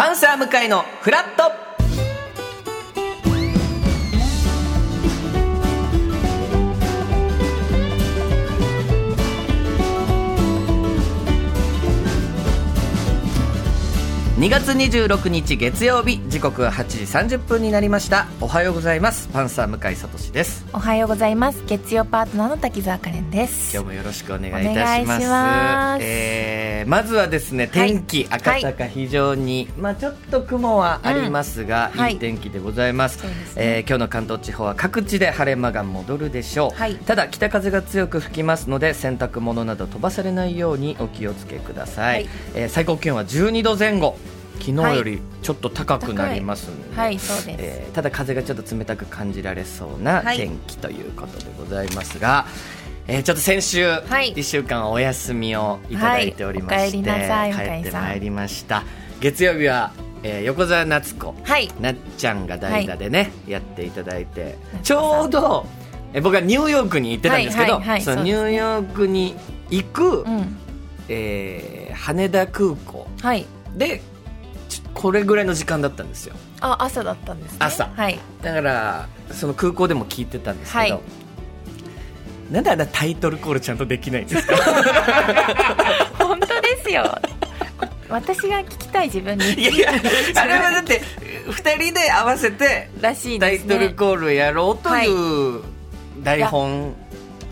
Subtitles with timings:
[0.00, 1.59] パンサー向かいのフラット。
[14.40, 18.26] 2月26日月曜日時刻は8時30分になりました。
[18.40, 19.28] おはようございます。
[19.28, 20.64] パンサー向井聡です。
[20.72, 21.62] おはようございます。
[21.66, 23.76] 月曜パートナーの滝沢カレンです。
[23.76, 25.26] 今日もよろしくお願いいたします。
[25.28, 26.02] ます。
[26.02, 32.00] えーまずはですね天気、赤坂非常に、まあちょっと雲はありますが、うん。
[32.00, 32.14] はい。
[32.14, 33.62] いい天気でございます、そうですね。
[33.62, 36.94] えー今日の関東地方は各地で晴れ間が戻るでしょう、はい。
[36.94, 42.28] ただ北風が強く吹きますので洗濯物など飛ばされないようにお気をつけください、はい。
[42.54, 44.16] えー最高気温は12度前後
[44.60, 50.36] 昨日よりちょっと高くなりますので、はいそうです、えーただ風がちょっと冷たく感じられそうなはい。
[50.36, 52.46] 天気ということでございますが、
[53.08, 54.32] えーちょっと先週、はい。
[54.34, 58.84] 1週間お休みをいただいておりまして、帰ってまいりました。
[59.20, 61.68] 月曜日は、えー横澤夏子はい。
[61.80, 65.66] なっちゃんが代打でね、やっていただいてちょうど、
[66.12, 68.02] えー僕はニューヨークに行ってたんですけど、はいはいはい。
[68.02, 69.34] そのニューヨークに
[69.70, 70.56] 行く、うん。
[71.08, 73.44] えー羽田空港はい。
[73.76, 74.00] で
[74.94, 76.34] これぐらいの時間だったんですよ。
[76.60, 77.58] あ朝だったんですね。
[77.60, 77.88] 朝。
[77.94, 78.18] はい。
[78.42, 81.00] だからその空港でも聞いてたんですけど、はい。
[82.50, 84.56] なんであんなタイトルコールちゃんとできないんですか？
[86.18, 87.04] 本当ですよ。
[88.08, 89.52] 私が聞きたい自分に。
[89.54, 89.92] いやいや
[90.36, 91.00] あれはだって
[91.46, 93.74] 2人で合わせてらしいタイですね。
[93.76, 95.62] トルコールやろうという
[96.24, 96.94] 台本、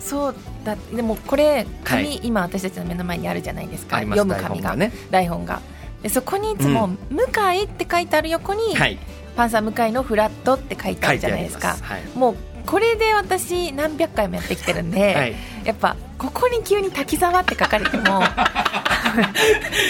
[0.00, 2.20] そうだでもこれ紙、はい。
[2.22, 3.98] 今私たちの目の前にあるじゃないですか。
[4.00, 4.92] 読む紙がね。
[5.10, 5.60] 台本が
[6.02, 7.22] でそこにいつもう「向
[7.54, 8.98] 井」って書いてある横に、はい。
[9.36, 11.72] パンサー向井のフラットって書いてあるじゃないですか。
[11.72, 12.18] 書いてあります。
[12.18, 15.34] もうこれで私何百回もやってきてるんで、 はい。
[15.64, 18.20] やっぱここに急に滝沢って書かれても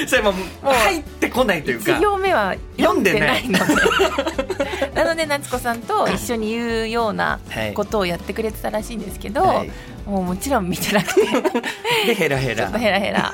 [0.06, 1.92] それもう入ってこないというか。
[1.92, 3.64] 1行目は読んでないので。
[3.64, 7.74] 読 なので夏子さんと一緒に言うようなはい。
[7.74, 9.70] ことをやってくれてたらしいんですけど、はい。
[10.06, 11.22] もうもちろん見てなくて。
[12.06, 12.56] でヘラヘラ。
[12.56, 13.30] ちょっとヘラヘラ。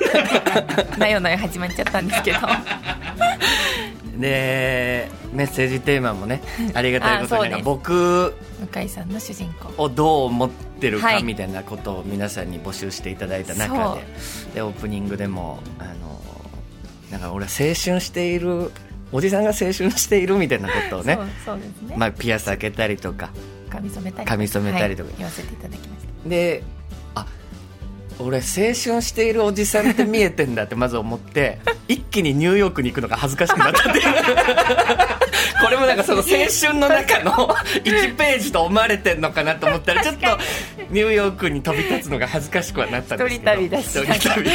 [0.97, 2.39] なよなよ始まっちゃったんですけど
[4.17, 6.41] でメッセージテーマもね
[6.73, 7.63] ありがたいことにあそうです。
[7.63, 8.35] 僕
[8.73, 9.83] 向井さんの主人公。
[9.83, 11.17] をどう思ってるはい。
[11.19, 14.01] かみたいなことを皆さんに募集していただいた中で
[14.55, 16.21] でオープニングでもあの
[17.11, 18.71] なんか俺は青春している
[19.11, 23.29] おじさんが青春しているみたいなことをねそうですね、まあ、ピアス開けたりとか
[23.69, 25.09] 髪染めたり髪染めたりとか。
[25.09, 26.29] はい言わせていただきました。
[26.29, 26.82] であ
[28.19, 34.05] 俺青春しているおじさんって見えてんだってまず思って一気にニューヨークに行くのが恥ずかしくなったっていう。
[35.63, 37.31] これもなんかその青春の中の
[37.85, 40.27] 1ページと思われてんのかなと思ったらちょっと
[40.89, 43.51] ニューヨークに飛び立つのが恥ずかしくはなったんですけど。
[43.53, 43.85] 一人旅だし。
[43.85, 44.49] 一人旅。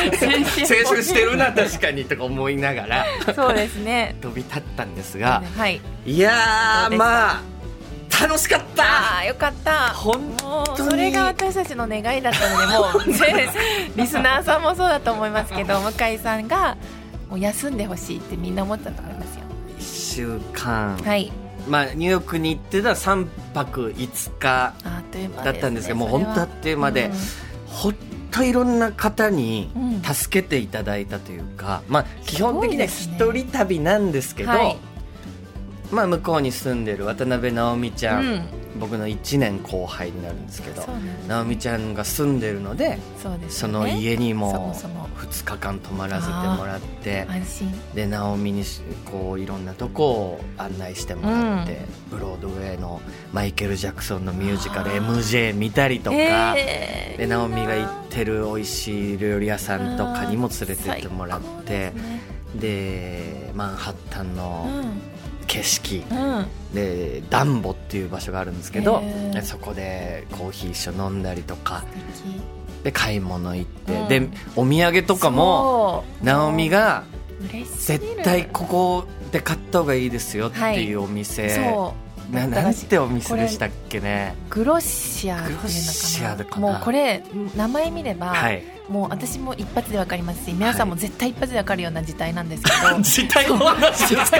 [0.82, 3.06] 青春してるな確かにとか思いながら。
[3.34, 4.16] そうですね。
[4.20, 5.42] 飛び立ったんですが。
[5.56, 5.80] はい。
[6.06, 7.57] いやまあ
[8.20, 9.24] 楽しかった。
[9.24, 9.90] よかった。
[9.94, 13.48] 本も当それが私たちの願いだったのでもう ぜ
[13.96, 16.76] リスナーさんもそうだと思いますけど向井さんが
[17.30, 19.44] もう休んでほしいってみんな思ったと思いますよ。
[19.78, 21.30] 1週間、はい。
[21.68, 24.72] まあ、ニューヨークに行ってた3泊5日
[25.44, 27.12] だったんですけどもう本当あっという間でうん。
[27.66, 27.94] ほっ
[28.30, 30.02] といろんな方にうん。
[30.02, 34.76] 助けていただいたというか、まあ、基本的には一人旅なんですけどはい
[35.90, 38.42] まあ、向こうに住んでる渡辺直美ちゃん、うん。
[38.78, 40.84] 僕の1年後輩になるんですけど
[41.26, 45.08] 直美ちゃんが住んでるのでそうですその家にそももそも。
[45.18, 47.26] 2日間泊まらせてもらって
[47.94, 53.00] で直美にしこういろんなとこを案内してもらって、ブロードウェイの
[53.32, 56.16] マイケル・ジャクソンのミュージカル MJ 見たりとか、
[56.56, 62.20] えーで直美が行ってる美味しい料理屋さんとかにも連れてってもらってね。
[62.54, 64.66] でマンハッタンの
[65.48, 66.18] 景色、うん。
[66.18, 69.02] うんでダンボっていう場所があるんですけど
[69.42, 71.82] そこでコーヒー一緒飲んだりとか。
[72.84, 74.08] で買い物行って、うん。
[74.08, 77.04] でお土産とかも直美が
[77.50, 84.34] 絶対ここで買った方がいいですよっていうお店、そうななんてお店でしたっけね。
[84.50, 86.72] グロッシアっていうのかな。
[86.72, 86.72] な。
[86.72, 87.22] もうこれ
[87.56, 88.62] 名前見れば、はい。
[88.88, 94.38] もう私も一発でわかりますし皆さんも絶対一発でわかるような事態なんですけど、自体の話ですか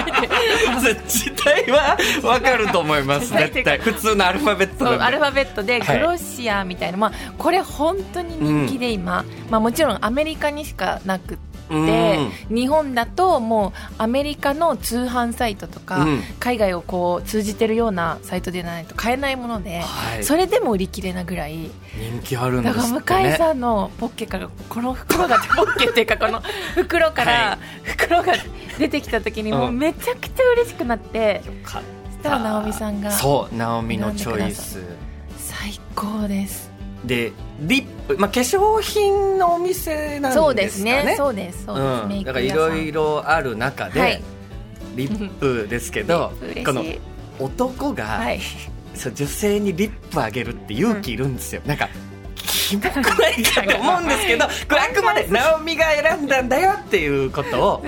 [1.05, 3.31] 自体は分かると思います。
[3.31, 3.77] 絶対。
[3.79, 5.99] 普通のアルファベットアルファベットではい。
[5.99, 16.21] グロッシアみたいな、まあ、これ本当に人気で今、まあ、もちろんアメリカにしかなくって日本だともうアメリカの通販サイトとか、うん。
[16.39, 20.23] 海外をこう通じてるようなサイトでないと買えないもので、はい。
[20.23, 21.69] それでも売り切れなぐらい。
[21.97, 23.01] 人気あるんでだすね。
[23.01, 26.41] から向井さんのポッケからこの袋がポッケっていうか この
[26.75, 28.33] 袋から、は袋が
[28.77, 31.81] 出てきた時にもうめちゃくちゃ嬉しくなって、よかっ
[32.11, 34.79] そしたら直美さんがそう直美のチョイス。
[35.37, 36.69] 最高です
[37.05, 37.31] で
[37.61, 40.33] リップ、まあ、化粧品のお店なんですかね。
[40.33, 41.15] そうですね。
[41.17, 41.65] そうです。
[41.65, 41.75] そう
[42.09, 44.21] です、だからいろいろある中で、はい。
[44.95, 46.33] リップですけど
[46.65, 46.83] この
[47.39, 48.41] 男が、はい。
[48.95, 51.87] そう女性にリップあげるって勇気いるんですよ、なんか
[52.35, 57.85] キモくないかと思うんですけどこれあくまで直美が選んだんだよっていうことを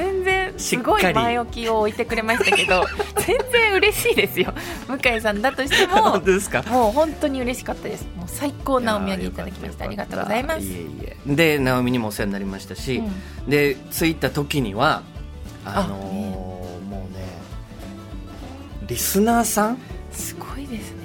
[0.62, 2.86] すごい前置きを置いてくれましたけど
[3.26, 4.54] 全然嬉しいですよ。
[4.88, 6.64] 向井さんだとしても 本当ですか？
[6.64, 8.06] もう本当に嬉しかったです。
[8.18, 10.62] もう最高なお土産いただきましたありがとうございます。
[10.62, 11.18] いえいえ。
[11.26, 12.98] で直美にもお世話になりましたし、
[13.46, 13.50] うん。
[13.50, 15.02] で着いた時には
[15.66, 16.30] あのーあね。
[16.36, 17.26] もうね
[18.88, 19.78] リスナーさん？
[20.12, 21.02] すごいですね。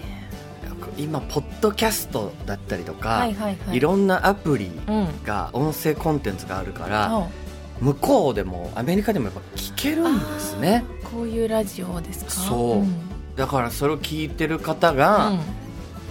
[0.99, 3.77] 今ポッドキャストだったりとか、はいはいはい。
[3.77, 5.09] いろんなアプリうん。
[5.25, 7.27] が音声コンテンツがあるから、あ
[7.81, 10.85] 向こうでもアメリカでもやっぱ聞けるんですね。
[11.05, 12.31] こういうラジオですか？
[12.31, 12.73] そう。
[12.81, 12.95] うん。
[13.37, 15.33] だからそれを聞いてる方が、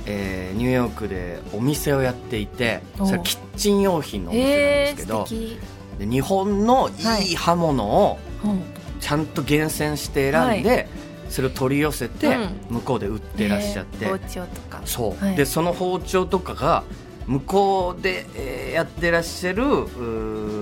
[0.06, 5.60] えーニューヨークでお店をやっていておそれはキッチン用品のおうん、店なんですけど、素敵。
[6.00, 8.62] で日本のいい刃物をうん。
[9.02, 10.88] ちゃんと厳選して選んで、
[11.30, 12.36] それを取り寄せて
[12.70, 14.82] う向こうで売ってらっしゃって、へえ包丁とか。
[14.86, 15.36] そう、はい。
[15.36, 16.84] でその包丁とかが
[17.28, 19.64] 向こうで、えーやってらっしゃる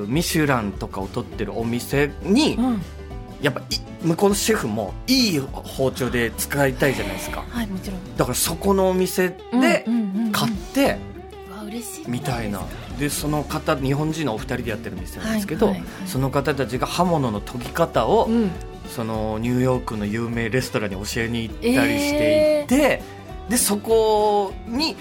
[0.08, 2.82] ミシュランとかを取ってるお店に、うん。
[3.42, 3.64] やっぱい
[4.04, 7.44] 向こうのシェフもいい包丁で使いたいじゃないですか。
[7.50, 8.18] はいもちろん。
[8.18, 9.86] だからそこのお店で
[10.32, 11.00] 買って
[12.08, 12.62] みたいな。
[13.00, 16.08] でその方日本人のお二人でやってる店なんですけど、はいはいはい。
[16.08, 18.52] その方たちが刃物の研ぎ方を、うん。
[18.88, 23.02] そのニューヨークの有名レストランに教えに行ったりしていて、
[23.50, 24.96] でそこに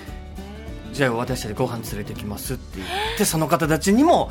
[0.93, 4.31] じゃあ私たちご飯連れてきますって言ってその方たちにも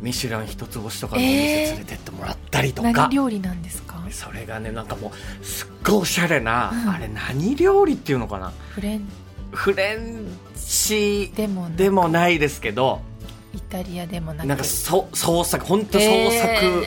[0.00, 4.00] ミシュラン一つ星とかのお店連れてってもらったりとか、何料理なんですか？
[4.10, 5.12] それがねなんかも
[5.42, 6.90] うすっごいおしゃれな、うん。
[6.90, 8.52] あれ何料理っていうのかな？
[8.70, 9.08] フレン
[9.50, 13.00] フレンチでもなくでもないですけど。
[13.54, 14.46] イタリアでもなく。
[14.46, 16.84] なんかそ創作本当創作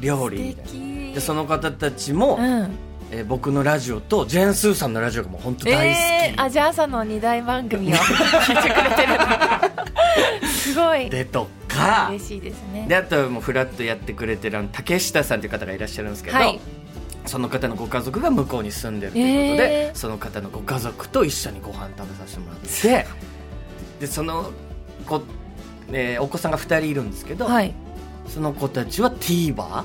[0.00, 1.14] 料理みたいな、素敵。
[1.14, 2.70] でその方たちも、うん
[3.12, 9.18] えー僕のラジオとジェーン・スーさんのラジオがもう本当大好き、えー、あじゃあ朝の二大番組を 聞いてくれてる。
[9.18, 11.10] のすごい。
[11.10, 12.08] でとか。
[12.10, 12.86] 嬉しいですね。
[12.88, 16.58] であともうフラットやってくれてる竹下さんという方がいらっしゃるんですけど、はい。
[17.26, 19.98] その方のご家族が向こうに住んでるということで、えー。
[19.98, 23.06] その方のご家族と一緒にご飯食べさせてもらって
[24.00, 24.50] でその
[25.06, 25.22] 子、
[25.92, 27.74] えーお子さんが2人いるんですけど、はい。
[28.26, 29.84] その子たちは TVer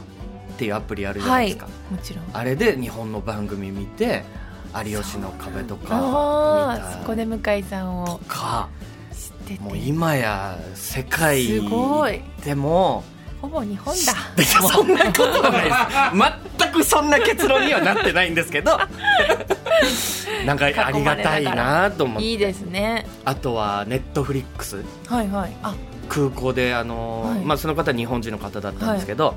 [0.57, 2.24] っていうアプリあるじゃなはいいですか、もちろん。
[2.33, 4.25] あれで日本の番組見て
[4.83, 8.68] 「有吉の壁」とかそこで向井さんをか
[9.12, 9.62] 知ってて。
[9.62, 12.21] もう今や世界すごい。
[12.44, 13.04] でも
[13.39, 14.44] ほぼ日本だ。
[14.71, 16.57] そんなことはないです。
[16.59, 18.80] 全くそんな結論にはなってないんですけど。
[20.44, 22.27] なんかありがたいなと思って。
[22.27, 23.06] いいですね。
[23.25, 25.56] あとはネットフリックスはいはい。
[25.62, 25.75] あ。
[26.09, 27.39] 空港であのーはい。
[27.42, 29.36] まあ、その方は日本人の方だったんですけど、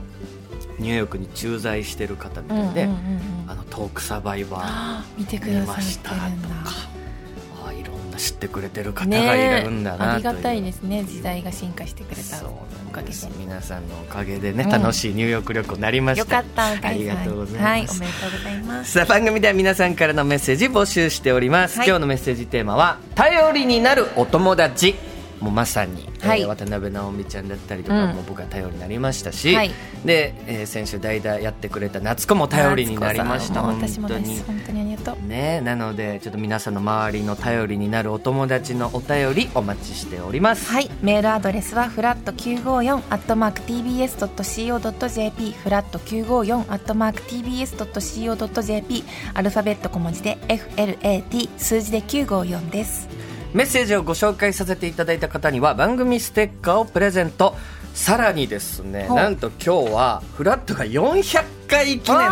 [0.81, 3.51] ニューヨークに駐在してる方みたいで、うんうんうんうん。
[3.51, 11.05] あのトークサバイバー見てく見ださっましてたとかるんだああいろんな知ってくれてる方がいるんだなありがたいですね。
[11.05, 12.41] 時代が進化してくれた。
[12.91, 16.37] おかげで皆さんのおかげでね、うん楽しいニューヨーク旅行になりました。
[16.37, 17.65] よかったありがとうございます。
[17.65, 18.93] はいおめでとうございます。
[18.93, 21.89] さあ番組では皆さんからのメッセージ募集しております、はい。
[21.89, 24.97] 今日のメッセージテーマは頼りになるお友達
[25.41, 26.43] もうまさに、はい。
[26.43, 28.17] えー渡辺直美ちゃんだったりとかうん。
[28.17, 29.71] も僕は頼りになりましたし、はい。
[30.05, 34.37] で、えー先週代打やってくれた夏子も頼りになりました私もで本当に。
[34.37, 34.45] す。
[34.47, 35.27] 本当にありがとう。
[35.29, 40.71] ねなのでちょっと皆さんの周りの頼りになるお友達のお便りお待ちしております。
[40.71, 40.91] はい。
[41.03, 49.05] メールアドレスはフラット954アットマーク TBS.CO.JP フラット954アットマーク TBS.CO.JP
[49.35, 53.09] アルファベット小文字で FLAT 数字で954です
[53.53, 57.57] メッセージをご紹介させていただいた方には番組ステッカーをプレゼント。
[57.95, 62.29] さらにですねなんと今日はフラットが400回記念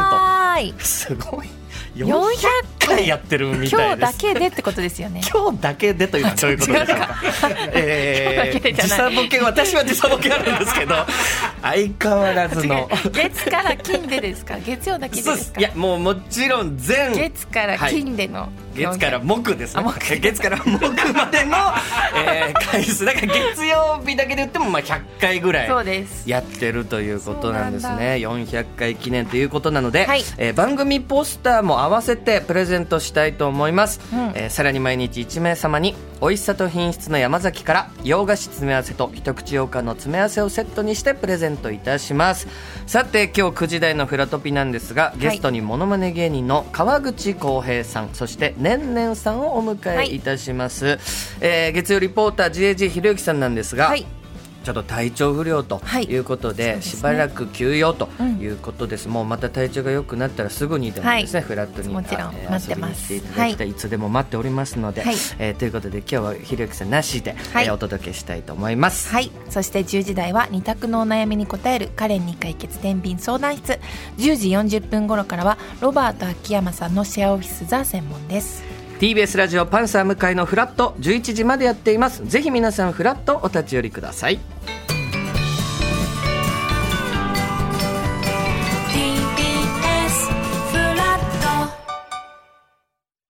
[0.76, 0.84] と。
[0.84, 1.48] すごい。
[1.96, 3.08] 400 400回。
[3.08, 5.20] やってるみた今日だいですけでってことですよね。
[5.32, 7.08] 今日だけでというのはどういうことでしょうか。
[8.82, 10.94] 時差ボケ私は時差ボケあるんですけど
[11.60, 12.88] 相変わらずの。
[13.10, 14.58] 月から金でですか？
[14.60, 15.52] 月曜だけですす。
[15.58, 17.14] いやもうもちろん全。
[17.14, 18.48] 月から金での、
[18.78, 19.84] 月から木ですね。
[19.98, 21.56] 月から木までの、
[22.16, 23.04] えー回数。
[23.04, 26.28] だから月曜日だけで言ってもまあ100回ぐらいそうです。
[26.28, 28.16] やってるということなんですね。
[28.20, 30.24] 400回記念ということなので、はい。
[30.36, 34.32] えー番組ポスターも合わせてプレゼントしたいと思います、うん。
[34.34, 42.48] えーさらに毎日1名様に美味しさと品質の山崎から洋菓子詰め合わせと一口羊羹の詰め合わせをセットにしてプレゼントいたします。
[42.86, 50.20] さて今日9時台のフラトピなんですがゲストにモノマネ芸人の川口浩平さんそしてねんねんさんをお迎えい。
[50.20, 50.98] たします、
[51.40, 54.06] えー月曜リポーター GAG ひろゆきさんなんですが、はい
[54.68, 56.04] ちょっと体調不良とはい。
[56.04, 56.98] いうことで,、そうですね。
[56.98, 61.48] しばらく休養ということです、もうまた体調が良くなったらすぐにでもですね、はい。
[61.48, 63.14] フラットにもちろん待ってます。
[63.14, 65.14] いただきたい、い、つでも待っておりますので、はい。
[65.38, 67.64] えーということで今日はひろゆきさんなしで、はい。
[67.64, 69.30] えーお届けしたいと思います、はい。
[69.48, 73.78] そして10時台は二択のお悩みに答えるカレンに解決天秤相談室。
[74.18, 78.62] 10時40分頃からはロバート秋山さんのシェアオフィスザ専門です
[78.98, 82.26] TBS ラジオパンサー向井のフラット11時までやっています。
[82.26, 84.40] ぜひ皆さんフラットお立ち寄りください。